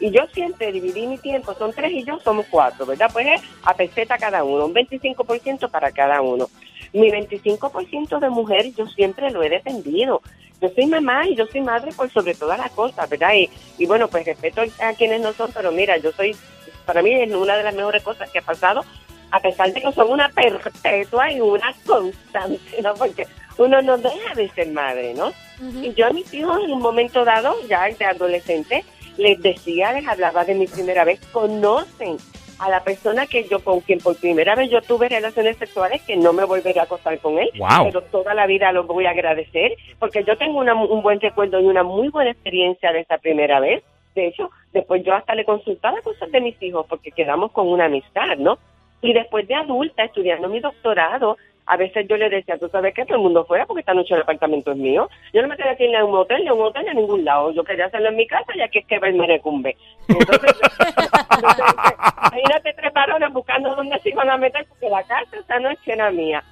Y 0.01 0.11
yo 0.11 0.27
siempre 0.33 0.73
dividí 0.73 1.07
mi 1.07 1.19
tiempo, 1.19 1.55
son 1.55 1.73
tres 1.73 1.93
y 1.93 2.05
yo 2.05 2.19
somos 2.21 2.47
cuatro, 2.51 2.87
¿verdad? 2.87 3.11
Pues 3.13 3.27
es 3.27 3.41
a 3.65 3.75
peseta 3.75 4.17
cada 4.17 4.45
uno, 4.45 4.67
un 4.67 4.75
25% 4.75 5.71
para 5.71 5.91
cada 5.91 6.21
uno. 6.23 6.49
Mi 6.93 7.11
25% 7.11 8.19
de 8.19 8.31
mujer 8.31 8.73
yo 8.75 8.87
siempre 8.87 9.31
lo 9.31 9.43
he 9.43 9.49
defendido. 9.49 10.23
Yo 10.61 10.69
soy 10.71 10.87
mamá 10.87 11.27
y 11.27 11.37
yo 11.37 11.47
soy 11.47 11.61
madre 11.61 11.93
por 11.93 12.11
sobre 12.11 12.35
todas 12.35 12.59
las 12.59 12.71
cosas, 12.71 13.09
¿verdad? 13.09 13.35
Y, 13.35 13.51
y 13.79 13.87
bueno, 13.87 14.09
pues 14.09 14.25
respeto 14.25 14.63
a 14.81 14.93
quienes 14.95 15.21
no 15.21 15.33
son, 15.33 15.51
pero 15.53 15.71
mira, 15.71 15.97
yo 15.99 16.13
soy, 16.13 16.35
para 16.85 17.03
mí 17.03 17.13
es 17.13 17.33
una 17.33 17.57
de 17.57 17.65
las 17.65 17.75
mejores 17.75 18.03
cosas 18.03 18.31
que 18.31 18.39
ha 18.39 18.43
pasado, 18.43 18.85
a 19.31 19.41
pesar 19.41 19.73
de 19.73 19.81
que 19.81 19.93
son 19.93 20.11
una 20.11 20.29
perpetua 20.31 21.31
y 21.33 21.41
una 21.41 21.75
constante, 21.87 22.83
¿no? 22.83 22.95
Porque 22.95 23.27
uno 23.59 23.83
no 23.83 23.99
deja 23.99 24.35
de 24.35 24.49
ser 24.51 24.69
madre, 24.69 25.15
¿no? 25.15 25.33
Y 25.83 25.93
yo 25.95 26.07
a 26.07 26.11
mis 26.11 26.33
hijos 26.33 26.59
en 26.65 26.73
un 26.73 26.81
momento 26.81 27.25
dado, 27.25 27.55
ya 27.69 27.89
de 27.89 28.05
adolescente, 28.05 28.85
les 29.19 29.41
decía, 29.43 29.93
les 29.93 30.07
hablaba 30.09 30.45
de 30.45 30.55
mi 30.55 30.67
primera 30.67 31.05
vez, 31.05 31.21
conocen 31.33 32.17
a 32.61 32.69
la 32.71 32.83
persona 32.83 33.27
que 33.27 33.45
yo 33.45 33.61
con 33.63 33.81
quien 33.81 34.01
por 34.01 34.17
primera 34.17 34.55
vez 34.57 34.69
yo 34.71 34.81
tuve 34.83 35.09
relaciones 35.09 35.57
sexuales 35.59 36.03
que 36.03 36.17
no 36.17 36.33
me 36.33 36.45
volveré 36.45 36.81
a 36.81 36.85
acostar 36.85 37.19
con 37.21 37.39
él, 37.39 37.51
Wow. 37.59 37.85
pero 37.87 38.03
toda 38.03 38.35
la 38.35 38.47
vida 38.47 38.73
lo 38.73 38.85
voy 38.85 39.07
a 39.07 39.11
agradecer 39.11 39.75
porque 40.01 40.25
yo 40.25 40.37
tengo 40.37 40.59
una- 40.59 40.75
un 40.75 41.03
buen 41.03 41.21
recuerdo 41.21 41.61
y 41.61 41.67
una 41.67 41.83
muy 41.85 42.09
buena 42.09 42.31
experiencia 42.33 42.93
de 42.93 43.01
esa 43.01 43.19
primera 43.19 43.61
vez. 43.61 43.85
De 44.17 44.27
hecho, 44.27 44.51
después 44.73 45.05
yo 45.05 45.15
hasta 45.15 45.37
le 45.37 45.45
consultaba 45.45 46.01
cosas 46.03 46.33
de 46.33 46.41
mis 46.41 46.61
hijos 46.61 46.85
porque 46.89 47.13
quedamos 47.13 47.53
con 47.53 47.69
una 47.69 47.85
amistad, 47.85 48.37
¿no? 48.39 48.59
Y 49.01 49.13
después 49.13 49.47
de 49.47 49.55
adulta, 49.55 50.03
estudiando 50.03 50.49
mi 50.49 50.59
doctorado, 50.59 51.37
a 51.69 51.77
veces 51.77 52.07
yo 52.09 52.17
le 52.17 52.31
decía, 52.31 52.57
tú 52.57 52.67
sabes 52.71 52.95
que 52.95 53.05
todo 53.05 53.17
el 53.17 53.23
mundo 53.23 53.45
fuera 53.45 53.67
porque 53.67 53.81
esta 53.81 53.93
noche 53.93 54.15
el 54.15 54.23
apartamento 54.23 54.73
es 54.73 54.79
mío. 54.79 55.09
Yo 55.35 55.43
no 55.43 55.49
me 55.49 55.57
quería 55.57 55.77
ni 55.79 55.95
a 55.95 56.05
un 56.05 56.15
hotel, 56.15 56.43
ni 56.43 56.49
a 56.49 56.55
un 56.55 56.63
hotel, 56.63 56.83
ni 56.85 56.89
a 56.91 56.95
ningún 56.95 57.25
lado. 57.27 57.53
Yo 57.53 57.63
quería 57.63 57.87
hacerlo 57.87 58.09
en 58.09 58.17
mi 58.17 58.27
casa, 58.27 58.53
ya 58.57 58.69
que 58.69 58.79
es 58.79 58.87
que 58.87 58.99
me 58.99 59.27
recumbe. 59.27 59.77
Entonces, 60.09 60.57
entonces, 61.37 61.65
imagínate 62.33 62.73
tres 62.73 62.93
varones 62.95 63.33
buscando 63.35 63.75
dónde 63.77 63.99
se 64.01 64.09
iban 64.09 64.31
a 64.31 64.39
meter 64.39 64.67
porque 64.67 64.89
la 64.89 65.03
casa 65.03 65.37
esa 65.39 65.59
noche 65.61 65.93
era 65.93 66.11
mía. 66.11 66.43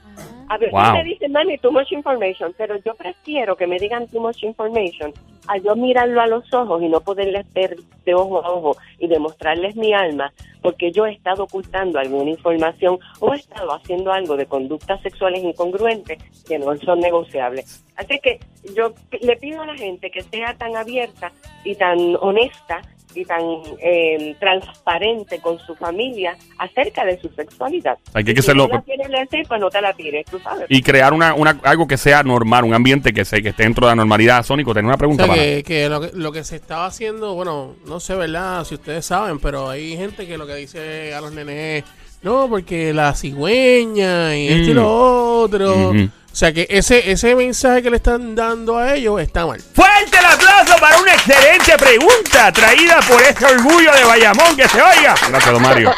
A 0.48 0.58
ver, 0.58 0.70
Wow. 0.70 0.92
me 0.92 1.04
dicen, 1.04 1.32
mami, 1.32 1.58
too 1.58 1.72
much 1.72 1.90
information, 1.92 2.54
pero 2.58 2.76
yo 2.84 2.94
prefiero 2.94 3.56
que 3.56 3.66
me 3.66 3.78
digan 3.78 4.06
too 4.08 4.20
much 4.20 4.42
information 4.44 5.12
a 5.48 5.58
yo 5.58 5.76
mirarlo 5.76 6.20
a 6.20 6.26
los 6.26 6.52
ojos 6.52 6.82
y 6.82 6.88
no 6.88 7.00
poderles 7.00 7.50
ver 7.52 7.76
de 8.04 8.14
ojo 8.14 8.44
a 8.44 8.50
ojo 8.50 8.76
y 8.98 9.08
demostrarles 9.08 9.76
mi 9.76 9.92
alma, 9.92 10.32
porque 10.62 10.92
yo 10.92 11.06
he 11.06 11.12
estado 11.12 11.44
ocultando 11.44 11.98
alguna 11.98 12.30
información 12.30 12.98
o 13.20 13.32
he 13.32 13.36
estado 13.36 13.72
haciendo 13.72 14.12
algo 14.12 14.36
de 14.36 14.46
conductas 14.46 15.00
sexuales 15.02 15.42
incongruentes 15.42 16.18
que 16.46 16.58
no 16.58 16.76
son 16.78 17.00
negociables. 17.00 17.84
Así 17.96 18.18
que 18.20 18.40
yo 18.76 18.92
le 19.20 19.36
pido 19.36 19.62
a 19.62 19.66
la 19.66 19.76
gente 19.76 20.10
que 20.10 20.22
sea 20.22 20.54
tan 20.56 20.76
abierta 20.76 21.32
y 21.64 21.74
tan 21.74 22.16
honesta 22.20 22.82
y 23.16 23.24
tan 23.24 23.40
eh, 23.80 24.36
transparente 24.38 25.38
con 25.40 25.58
su 25.58 25.74
familia 25.74 26.36
acerca 26.58 27.04
de 27.04 27.20
su 27.20 27.28
sexualidad. 27.30 27.98
Hay 28.14 28.24
que 28.24 28.32
Y 28.32 28.34
si 28.34 28.40
hacerlo- 28.40 28.68
no 28.68 28.74
la 28.74 28.82
quieres 28.82 29.08
decir, 29.08 29.44
pues 29.48 29.60
no 29.60 29.70
te 29.70 29.80
la 29.80 29.92
tires, 29.92 30.24
tú 30.26 30.38
sabes. 30.40 30.66
Y 30.68 30.82
crear 30.82 31.12
una, 31.12 31.34
una, 31.34 31.58
algo 31.64 31.86
que 31.86 31.96
sea 31.96 32.22
normal, 32.22 32.64
un 32.64 32.74
ambiente 32.74 33.12
que, 33.12 33.24
se, 33.24 33.42
que 33.42 33.50
esté 33.50 33.62
dentro 33.64 33.86
de 33.86 33.92
la 33.92 33.96
normalidad. 33.96 34.42
Sónico, 34.44 34.74
tenía 34.74 34.88
una 34.88 34.94
O 34.96 34.98
pregunta 34.98 35.24
sea, 35.24 35.32
para. 35.34 35.42
que, 35.44 35.62
que 35.64 35.88
lo 35.88 36.00
que 36.00 36.10
lo 36.14 36.32
que 36.32 36.44
se 36.44 36.56
estaba 36.56 36.86
haciendo, 36.86 37.34
bueno, 37.34 37.74
no 37.86 38.00
sé, 38.00 38.14
¿verdad? 38.14 38.64
Si 38.64 38.74
ustedes 38.74 39.04
saben, 39.06 39.38
pero 39.38 39.68
hay 39.70 39.96
gente 39.96 40.26
que 40.26 40.36
lo 40.38 40.46
que 40.46 40.54
dice 40.56 41.14
a 41.14 41.20
los 41.20 41.32
nenes 41.32 41.84
es, 41.84 41.90
no, 42.22 42.48
porque 42.48 42.92
la 42.92 43.14
cigüeña 43.14 44.36
y 44.36 44.48
esto 44.48 44.70
y 44.70 44.72
Mm. 44.72 44.76
lo 44.76 45.40
otro. 45.42 45.90
Ujú. 45.90 46.08
O 46.36 46.38
sea, 46.38 46.52
que 46.52 46.66
ese, 46.68 47.10
ese 47.10 47.34
mensaje 47.34 47.82
que 47.82 47.88
le 47.88 47.96
están 47.96 48.34
dando 48.34 48.76
a 48.76 48.94
ellos 48.94 49.18
está 49.22 49.46
mal. 49.46 49.58
Fuerte 49.58 50.18
el 50.18 50.24
aplauso 50.26 50.76
para 50.78 50.98
una 50.98 51.14
excelente 51.14 51.78
pregunta 51.78 52.52
traída 52.52 53.00
por 53.08 53.22
este 53.22 53.46
orgullo 53.46 53.90
de 53.94 54.04
Bayamón 54.04 54.54
que 54.54 54.68
se 54.68 54.82
oiga. 54.82 55.14
Gracias, 55.30 55.50
don 55.50 55.62
Mario. 55.62 55.90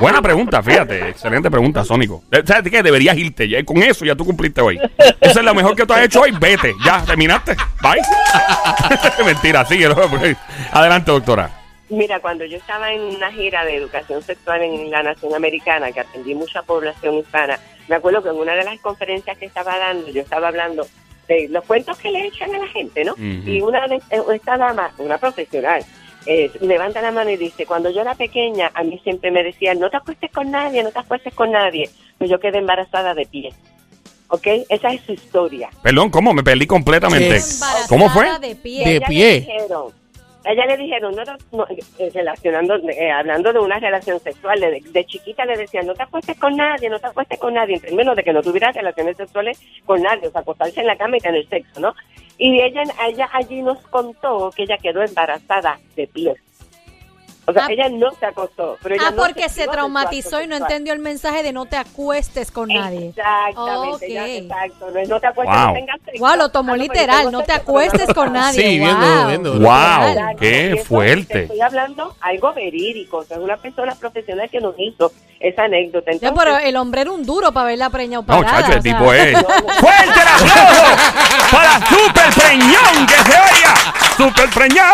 Buena 0.00 0.20
pregunta, 0.20 0.60
fíjate. 0.64 1.10
Excelente 1.10 1.48
pregunta, 1.48 1.84
Sónico. 1.84 2.24
Eh, 2.32 2.42
¿Sabes 2.44 2.72
qué? 2.72 2.82
Deberías 2.82 3.16
irte. 3.16 3.48
Ya, 3.48 3.64
con 3.64 3.80
eso 3.84 4.04
ya 4.04 4.16
tú 4.16 4.24
cumpliste 4.24 4.60
hoy. 4.60 4.80
Eso 5.20 5.38
es 5.38 5.44
lo 5.44 5.54
mejor 5.54 5.76
que 5.76 5.86
tú 5.86 5.92
has 5.92 6.02
hecho 6.02 6.22
hoy. 6.22 6.32
Vete. 6.32 6.74
Ya, 6.84 7.04
terminaste. 7.04 7.54
Bye. 7.80 8.02
Mentira, 9.24 9.64
sigue. 9.64 9.86
Adelante, 10.72 11.12
doctora. 11.12 11.52
Mira, 11.88 12.18
cuando 12.18 12.44
yo 12.44 12.56
estaba 12.56 12.92
en 12.92 13.00
una 13.00 13.30
gira 13.30 13.64
de 13.64 13.76
educación 13.76 14.22
sexual 14.22 14.62
en 14.62 14.90
la 14.90 15.04
nación 15.04 15.36
americana, 15.36 15.92
que 15.92 16.00
atendí 16.00 16.34
mucha 16.34 16.62
población 16.62 17.18
hispana, 17.18 17.60
me 17.88 17.96
acuerdo 17.96 18.22
que 18.22 18.30
en 18.30 18.36
una 18.36 18.54
de 18.54 18.64
las 18.64 18.80
conferencias 18.80 19.36
que 19.38 19.46
estaba 19.46 19.78
dando, 19.78 20.10
yo 20.10 20.22
estaba 20.22 20.48
hablando 20.48 20.86
de 21.28 21.48
los 21.48 21.64
cuentos 21.64 21.98
que 21.98 22.10
le 22.10 22.26
echan 22.26 22.54
a 22.54 22.58
la 22.58 22.68
gente, 22.68 23.04
¿no? 23.04 23.14
Y 23.18 23.60
una 23.60 23.86
de 23.86 23.96
eh, 23.96 24.22
esta 24.34 24.56
dama, 24.56 24.92
una 24.98 25.18
profesional, 25.18 25.84
eh, 26.26 26.50
levanta 26.60 27.02
la 27.02 27.12
mano 27.12 27.30
y 27.30 27.36
dice, 27.36 27.66
cuando 27.66 27.90
yo 27.90 28.00
era 28.00 28.14
pequeña, 28.14 28.70
a 28.74 28.82
mí 28.82 28.98
siempre 29.02 29.30
me 29.30 29.42
decían, 29.42 29.78
no 29.78 29.90
te 29.90 29.98
acuestes 29.98 30.30
con 30.32 30.50
nadie, 30.50 30.82
no 30.82 30.90
te 30.90 30.98
acuestes 30.98 31.34
con 31.34 31.50
nadie. 31.50 31.90
Pues 32.18 32.30
yo 32.30 32.38
quedé 32.40 32.58
embarazada 32.58 33.14
de 33.14 33.26
pie. 33.26 33.52
¿Ok? 34.28 34.46
Esa 34.68 34.88
es 34.92 35.02
su 35.02 35.12
historia. 35.12 35.68
Perdón, 35.82 36.10
¿cómo? 36.10 36.32
Me 36.32 36.42
perdí 36.42 36.66
completamente. 36.66 37.40
¿Cómo 37.88 38.08
fue? 38.08 38.26
De 38.40 38.56
pie. 38.56 38.84
De 38.84 38.96
ella 38.96 39.06
pie. 39.06 39.30
le 39.32 39.40
dijeron, 39.40 39.92
Ella 40.44 40.66
le 40.66 40.76
dijeron, 40.76 41.14
no, 41.52 41.66
eh, 41.98 42.10
relacionando, 42.12 42.76
eh, 42.76 43.10
hablando 43.10 43.52
de 43.52 43.58
una 43.60 43.78
relación 43.78 44.20
sexual, 44.20 44.60
de, 44.60 44.82
de 44.84 45.04
chiquita 45.06 45.44
le 45.46 45.56
decían, 45.56 45.86
no 45.86 45.94
te 45.94 46.02
acuestes 46.02 46.38
con 46.38 46.54
nadie, 46.54 46.90
no 46.90 46.98
te 46.98 47.06
acuestes 47.06 47.38
con 47.38 47.54
nadie, 47.54 47.76
en 47.76 47.80
términos 47.80 48.14
de 48.14 48.22
que 48.22 48.32
no 48.32 48.42
tuviera 48.42 48.70
relaciones 48.70 49.16
sexuales 49.16 49.58
con 49.86 50.02
nadie, 50.02 50.28
o 50.28 50.30
sea, 50.30 50.42
acostarse 50.42 50.80
en 50.80 50.86
la 50.86 50.96
cama 50.96 51.16
y 51.16 51.20
tener 51.20 51.48
sexo, 51.48 51.80
¿no? 51.80 51.94
Y 52.36 52.60
ella, 52.60 52.82
ella 53.08 53.30
allí 53.32 53.62
nos 53.62 53.78
contó 53.88 54.50
que 54.54 54.64
ella 54.64 54.76
quedó 54.76 55.02
embarazada 55.02 55.78
de 55.96 56.06
pie. 56.08 56.34
O 57.46 57.52
sea, 57.52 57.66
Ah. 57.66 57.72
ella 57.72 57.88
no 57.90 58.10
se 58.12 58.24
acostó. 58.26 58.78
Pero 58.82 58.94
ella 58.94 59.04
Ah, 59.08 59.10
no 59.10 59.16
porque 59.22 59.48
se 59.48 59.64
su 59.64 59.70
traumatizó 59.70 60.40
y 60.42 60.46
no 60.46 60.56
entendió 60.56 60.92
el 60.94 60.98
mensaje 60.98 61.42
de 61.42 61.52
no 61.52 61.66
te 61.66 61.76
acuestes 61.76 62.50
con 62.50 62.68
nadie. 62.68 63.08
Exactamente, 63.08 64.10
ya, 64.12 64.22
Ok. 64.22 64.28
exacto. 64.28 64.90
No, 64.90 64.98
es 65.00 65.08
no 65.08 65.20
te 65.20 65.26
acuestes, 65.26 65.56
Wow. 65.56 65.66
no 65.68 65.72
tengas 65.74 66.00
sexo. 66.04 66.24
Wow, 66.24 66.36
lo 66.36 66.48
tomó 66.50 66.72
Ah, 66.72 66.76
literal, 66.76 67.30
no 67.32 67.42
te 67.42 67.52
acuestes 67.52 68.14
con 68.14 68.32
nadie. 68.32 68.60
Sí, 68.62 68.80
wow. 68.80 69.28
bien 69.28 69.42
duro. 69.42 69.58
Wow, 69.60 70.08
Exacto, 70.08 70.36
qué 70.40 70.82
fuerte. 70.86 71.42
estoy 71.42 71.60
hablando 71.60 72.16
algo 72.20 72.52
verídico, 72.54 73.18
o 73.18 73.24
sea, 73.24 73.36
es 73.36 73.42
una 73.42 73.56
persona 73.58 73.94
profesional 73.94 74.48
que 74.48 74.60
nos 74.60 74.74
hizo 74.78 75.12
esa 75.48 75.64
anécdota. 75.64 76.10
Ya, 76.12 76.28
Entonces, 76.28 76.38
pero 76.44 76.58
el 76.58 76.76
hombre 76.76 77.02
era 77.02 77.10
un 77.12 77.24
duro 77.24 77.52
para 77.52 77.66
verla 77.66 77.90
preñado 77.90 78.24
No, 78.26 78.40
parada. 78.40 78.60
chacho, 78.62 78.72
el 78.72 78.78
o 78.78 78.82
sea. 78.82 78.92
tipo 78.98 79.12
es. 79.12 79.38
¡Fuerte 79.80 80.20
el 80.20 80.28
aplauso 80.28 80.96
para 81.50 81.86
Super 81.86 82.34
Preñón! 82.34 83.06
¡Que 83.06 83.14
se 83.14 83.38
oiga! 83.38 83.74
¡Super 84.16 84.48
Preñón! 84.50 84.86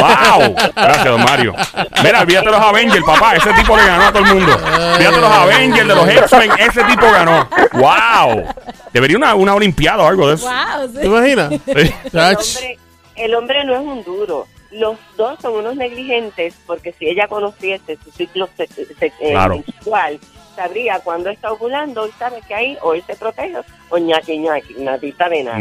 ¡Wow! 0.00 0.54
Gracias, 0.74 1.04
don 1.04 1.22
Mario. 1.24 1.54
Mira, 2.02 2.20
olvídate 2.20 2.46
los 2.50 2.60
Avengers, 2.60 3.04
papá. 3.04 3.36
Ese 3.36 3.52
tipo 3.52 3.76
le 3.76 3.86
ganó 3.86 4.04
a 4.04 4.12
todo 4.12 4.24
el 4.24 4.34
mundo. 4.34 4.54
Olvídate 4.94 5.20
los 5.20 5.30
Avengers, 5.32 5.88
de 5.88 5.94
los 5.94 6.08
X-Men. 6.08 6.50
Ese 6.58 6.84
tipo 6.84 7.10
ganó. 7.10 7.48
¡Wow! 7.72 8.44
Debería 8.92 9.16
una, 9.16 9.34
una 9.34 9.54
olimpiada 9.54 10.02
o 10.04 10.08
algo 10.08 10.28
de 10.28 10.34
eso. 10.36 10.46
Wow, 10.46 10.88
sí. 10.88 10.98
¿Te 11.00 11.06
imaginas? 11.06 11.50
Sí. 11.50 11.58
el 11.68 11.74
hombre, 11.74 12.78
el 13.16 13.34
hombre 13.34 13.64
no 13.64 13.74
es 13.74 13.80
un 13.80 14.04
duro. 14.04 14.46
Los 14.70 14.96
dos 15.16 15.38
son 15.40 15.54
unos 15.54 15.76
negligentes 15.76 16.54
porque 16.66 16.92
si 16.92 17.08
ella 17.08 17.26
conociese 17.28 17.96
su 18.04 18.10
ciclo 18.10 18.48
se- 18.56 18.64
eh, 19.00 19.12
Claro. 19.30 19.62
sexual, 19.64 20.18
sabría 20.54 20.98
cuándo 21.00 21.30
está 21.30 21.52
ovulando 21.52 22.06
y 22.06 22.10
sabe 22.12 22.40
que 22.46 22.54
ahí 22.54 22.78
o 22.82 22.92
él 22.94 23.02
se 23.06 23.16
protege 23.16 23.56
o 23.88 23.98
ñaqui 23.98 24.38
ñaqui, 24.38 24.74
nadita 24.78 25.28
de 25.28 25.44
nada. 25.44 25.58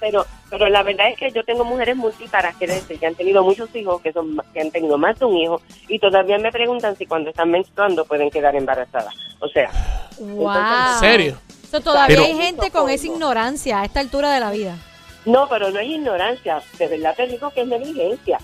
Pero, 0.00 0.26
pero 0.50 0.68
la 0.68 0.82
verdad 0.82 1.10
es 1.10 1.16
que 1.16 1.30
yo 1.30 1.44
tengo 1.44 1.64
mujeres 1.64 1.94
multiparágeres 1.96 2.82
que 2.84 3.06
han 3.06 3.14
tenido 3.14 3.44
muchos 3.44 3.72
hijos, 3.76 4.00
que 4.02 4.12
son 4.12 4.36
que 4.52 4.60
han 4.60 4.72
tenido 4.72 4.98
más 4.98 5.16
de 5.20 5.26
un 5.26 5.36
hijo, 5.36 5.62
y 5.86 6.00
todavía 6.00 6.38
me 6.38 6.50
preguntan 6.50 6.96
si 6.96 7.06
cuando 7.06 7.30
están 7.30 7.52
menstruando 7.52 8.04
pueden 8.04 8.28
quedar 8.28 8.56
embarazadas. 8.56 9.14
O 9.38 9.46
sea, 9.48 9.70
Wow. 10.18 10.50
¿En 10.94 10.98
serio? 10.98 11.36
So, 11.70 11.80
todavía 11.80 12.16
Pero- 12.16 12.24
hay 12.24 12.34
gente 12.36 12.70
con 12.72 12.90
esa 12.90 13.06
ignorancia 13.06 13.80
a 13.80 13.84
esta 13.84 14.00
altura 14.00 14.32
de 14.32 14.40
la 14.40 14.50
vida. 14.50 14.76
No, 15.24 15.48
pero 15.48 15.70
no 15.70 15.78
es 15.78 15.88
ignorancia, 15.88 16.60
de 16.78 16.88
verdad 16.88 17.14
te 17.16 17.26
digo 17.28 17.50
que 17.50 17.60
es 17.62 17.66
negligencia. 17.68 18.38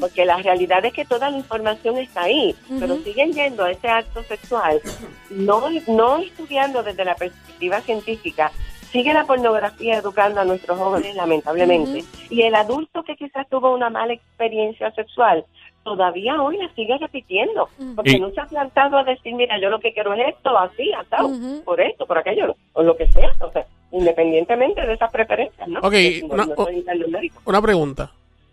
Porque 0.00 0.24
la 0.24 0.36
realidad 0.38 0.84
es 0.84 0.92
que 0.92 1.04
toda 1.04 1.30
la 1.30 1.36
información 1.38 1.96
está 1.98 2.22
ahí, 2.22 2.54
pero 2.78 2.96
siguen 2.98 3.32
yendo 3.32 3.64
a 3.64 3.70
ese 3.70 3.88
acto 3.88 4.22
sexual, 4.24 4.80
no, 5.30 5.62
no 5.86 6.18
estudiando 6.18 6.82
desde 6.82 7.04
la 7.04 7.14
perspectiva 7.14 7.80
científica. 7.80 8.50
Sigue 8.92 9.12
la 9.12 9.24
pornografía 9.24 9.96
educando 9.98 10.40
a 10.40 10.44
nuestros 10.46 10.78
jóvenes, 10.78 11.14
lamentablemente. 11.14 12.04
Y 12.30 12.42
el 12.42 12.54
adulto 12.54 13.02
que 13.02 13.16
quizás 13.16 13.46
tuvo 13.50 13.74
una 13.74 13.90
mala 13.90 14.14
experiencia 14.14 14.90
sexual, 14.92 15.44
todavía 15.84 16.40
hoy 16.40 16.56
la 16.56 16.68
sigue 16.74 16.96
repitiendo. 16.96 17.68
Porque 17.94 18.12
Y- 18.12 18.20
no 18.20 18.30
se 18.30 18.40
ha 18.40 18.46
plantado 18.46 18.96
a 18.96 19.04
decir, 19.04 19.34
mira, 19.34 19.60
yo 19.60 19.68
lo 19.68 19.78
que 19.80 19.92
quiero 19.92 20.14
es 20.14 20.28
esto, 20.34 20.56
así, 20.58 20.90
asado, 20.94 21.28
Ujú. 21.28 21.62
por 21.64 21.80
esto, 21.82 22.06
por 22.06 22.16
aquello, 22.16 22.56
o 22.72 22.82
lo 22.82 22.96
que 22.96 23.06
sea. 23.08 23.30
O 23.40 23.50
sea, 23.52 23.66
independientemente 23.92 24.86
de 24.86 24.92
esas 24.94 25.10
preferencias, 25.10 25.68
¿no? 25.68 25.80
Ok, 25.80 25.94
no- 26.28 26.34
una- 26.34 26.46
no 26.46 26.54
soy. 26.56 26.84
Una 27.44 27.62
pregunta. 27.62 28.10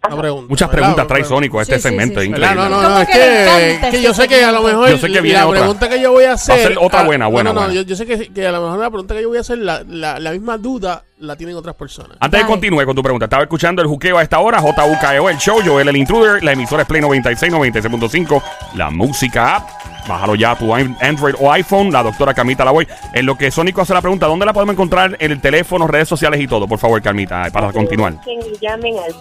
Una 0.07 0.21
pregunta. 0.21 0.49
Muchas 0.49 0.69
preguntas 0.69 1.07
trae 1.07 1.23
Sónico 1.23 1.57
a 1.57 1.63
este 1.63 1.75
Sí, 1.77 1.81
segmento. 1.81 2.19
sí, 2.19 2.27
sí. 2.27 2.31
Increíble. 2.31 2.55
No, 2.55 2.69
no, 2.69 2.81
no, 2.81 3.01
es 3.01 3.07
que 3.07 3.79
que, 3.81 3.89
que 3.89 4.01
yo 4.03 4.13
sé 4.13 4.27
que 4.27 4.43
a 4.43 4.51
lo 4.51 4.61
mejor 4.61 4.87
Yo 4.91 4.97
sé 4.99 5.07
que 5.11 5.19
viene 5.21 5.39
la 5.39 5.47
otra. 5.47 5.61
pregunta 5.61 5.89
que 5.89 5.99
yo 5.99 6.11
voy 6.11 6.25
a 6.25 6.33
hacer... 6.33 6.55
Va 6.55 6.59
a 6.59 6.67
ser 6.67 6.77
otra 6.79 6.99
ah, 6.99 7.05
buena, 7.05 7.25
buena, 7.27 7.49
No, 7.49 7.53
no, 7.55 7.65
buena. 7.65 7.73
yo, 7.73 7.81
yo 7.87 7.95
sé 7.95 8.05
que, 8.05 8.31
que 8.31 8.45
a 8.45 8.51
lo 8.51 8.61
mejor 8.61 8.79
la 8.79 8.89
pregunta 8.91 9.15
que 9.15 9.23
yo 9.23 9.29
voy 9.29 9.39
a 9.39 9.41
hacer, 9.41 9.57
la, 9.57 9.83
la, 9.87 10.19
la 10.19 10.31
misma 10.31 10.59
duda 10.59 11.03
la 11.17 11.35
tienen 11.35 11.55
otras 11.55 11.75
personas. 11.75 12.17
Antes 12.19 12.41
de 12.41 12.45
continuar 12.47 12.85
con 12.85 12.95
tu 12.95 13.01
pregunta, 13.01 13.25
estaba 13.25 13.43
escuchando 13.43 13.81
el 13.81 13.87
juqueo 13.87 14.17
a 14.17 14.23
esta 14.23 14.39
hora, 14.39 14.59
JUKEO, 14.59 15.29
el 15.29 15.37
show, 15.37 15.59
Joel 15.65 15.87
el 15.89 15.95
Intruder, 15.97 16.43
la 16.43 16.51
emisora 16.53 16.81
es 16.83 16.87
Play 16.87 17.01
96, 17.01 17.51
96.5, 17.53 18.43
la 18.75 18.89
música 18.89 19.55
app, 19.55 19.69
bájalo 20.07 20.35
ya 20.35 20.51
a 20.51 20.57
tu 20.57 20.73
an- 20.75 20.97
Android 21.01 21.35
o 21.39 21.51
iPhone, 21.51 21.91
la 21.91 22.03
doctora 22.03 22.33
Carmita 22.33 22.65
Lavoy. 22.65 22.87
En 23.13 23.25
lo 23.25 23.37
que 23.37 23.49
Sónico 23.51 23.81
hace 23.81 23.93
la 23.93 24.01
pregunta, 24.01 24.27
¿dónde 24.27 24.45
la 24.45 24.53
podemos 24.53 24.73
encontrar? 24.73 25.15
En 25.19 25.31
el 25.31 25.41
teléfono, 25.41 25.87
redes 25.87 26.07
sociales 26.09 26.39
y 26.41 26.47
todo, 26.47 26.67
por 26.67 26.79
favor, 26.79 27.01
Carmita, 27.01 27.47
para 27.51 27.71
continuar. 27.71 28.19
Que 28.21 28.35
llamen 28.61 28.95
al 28.99 29.13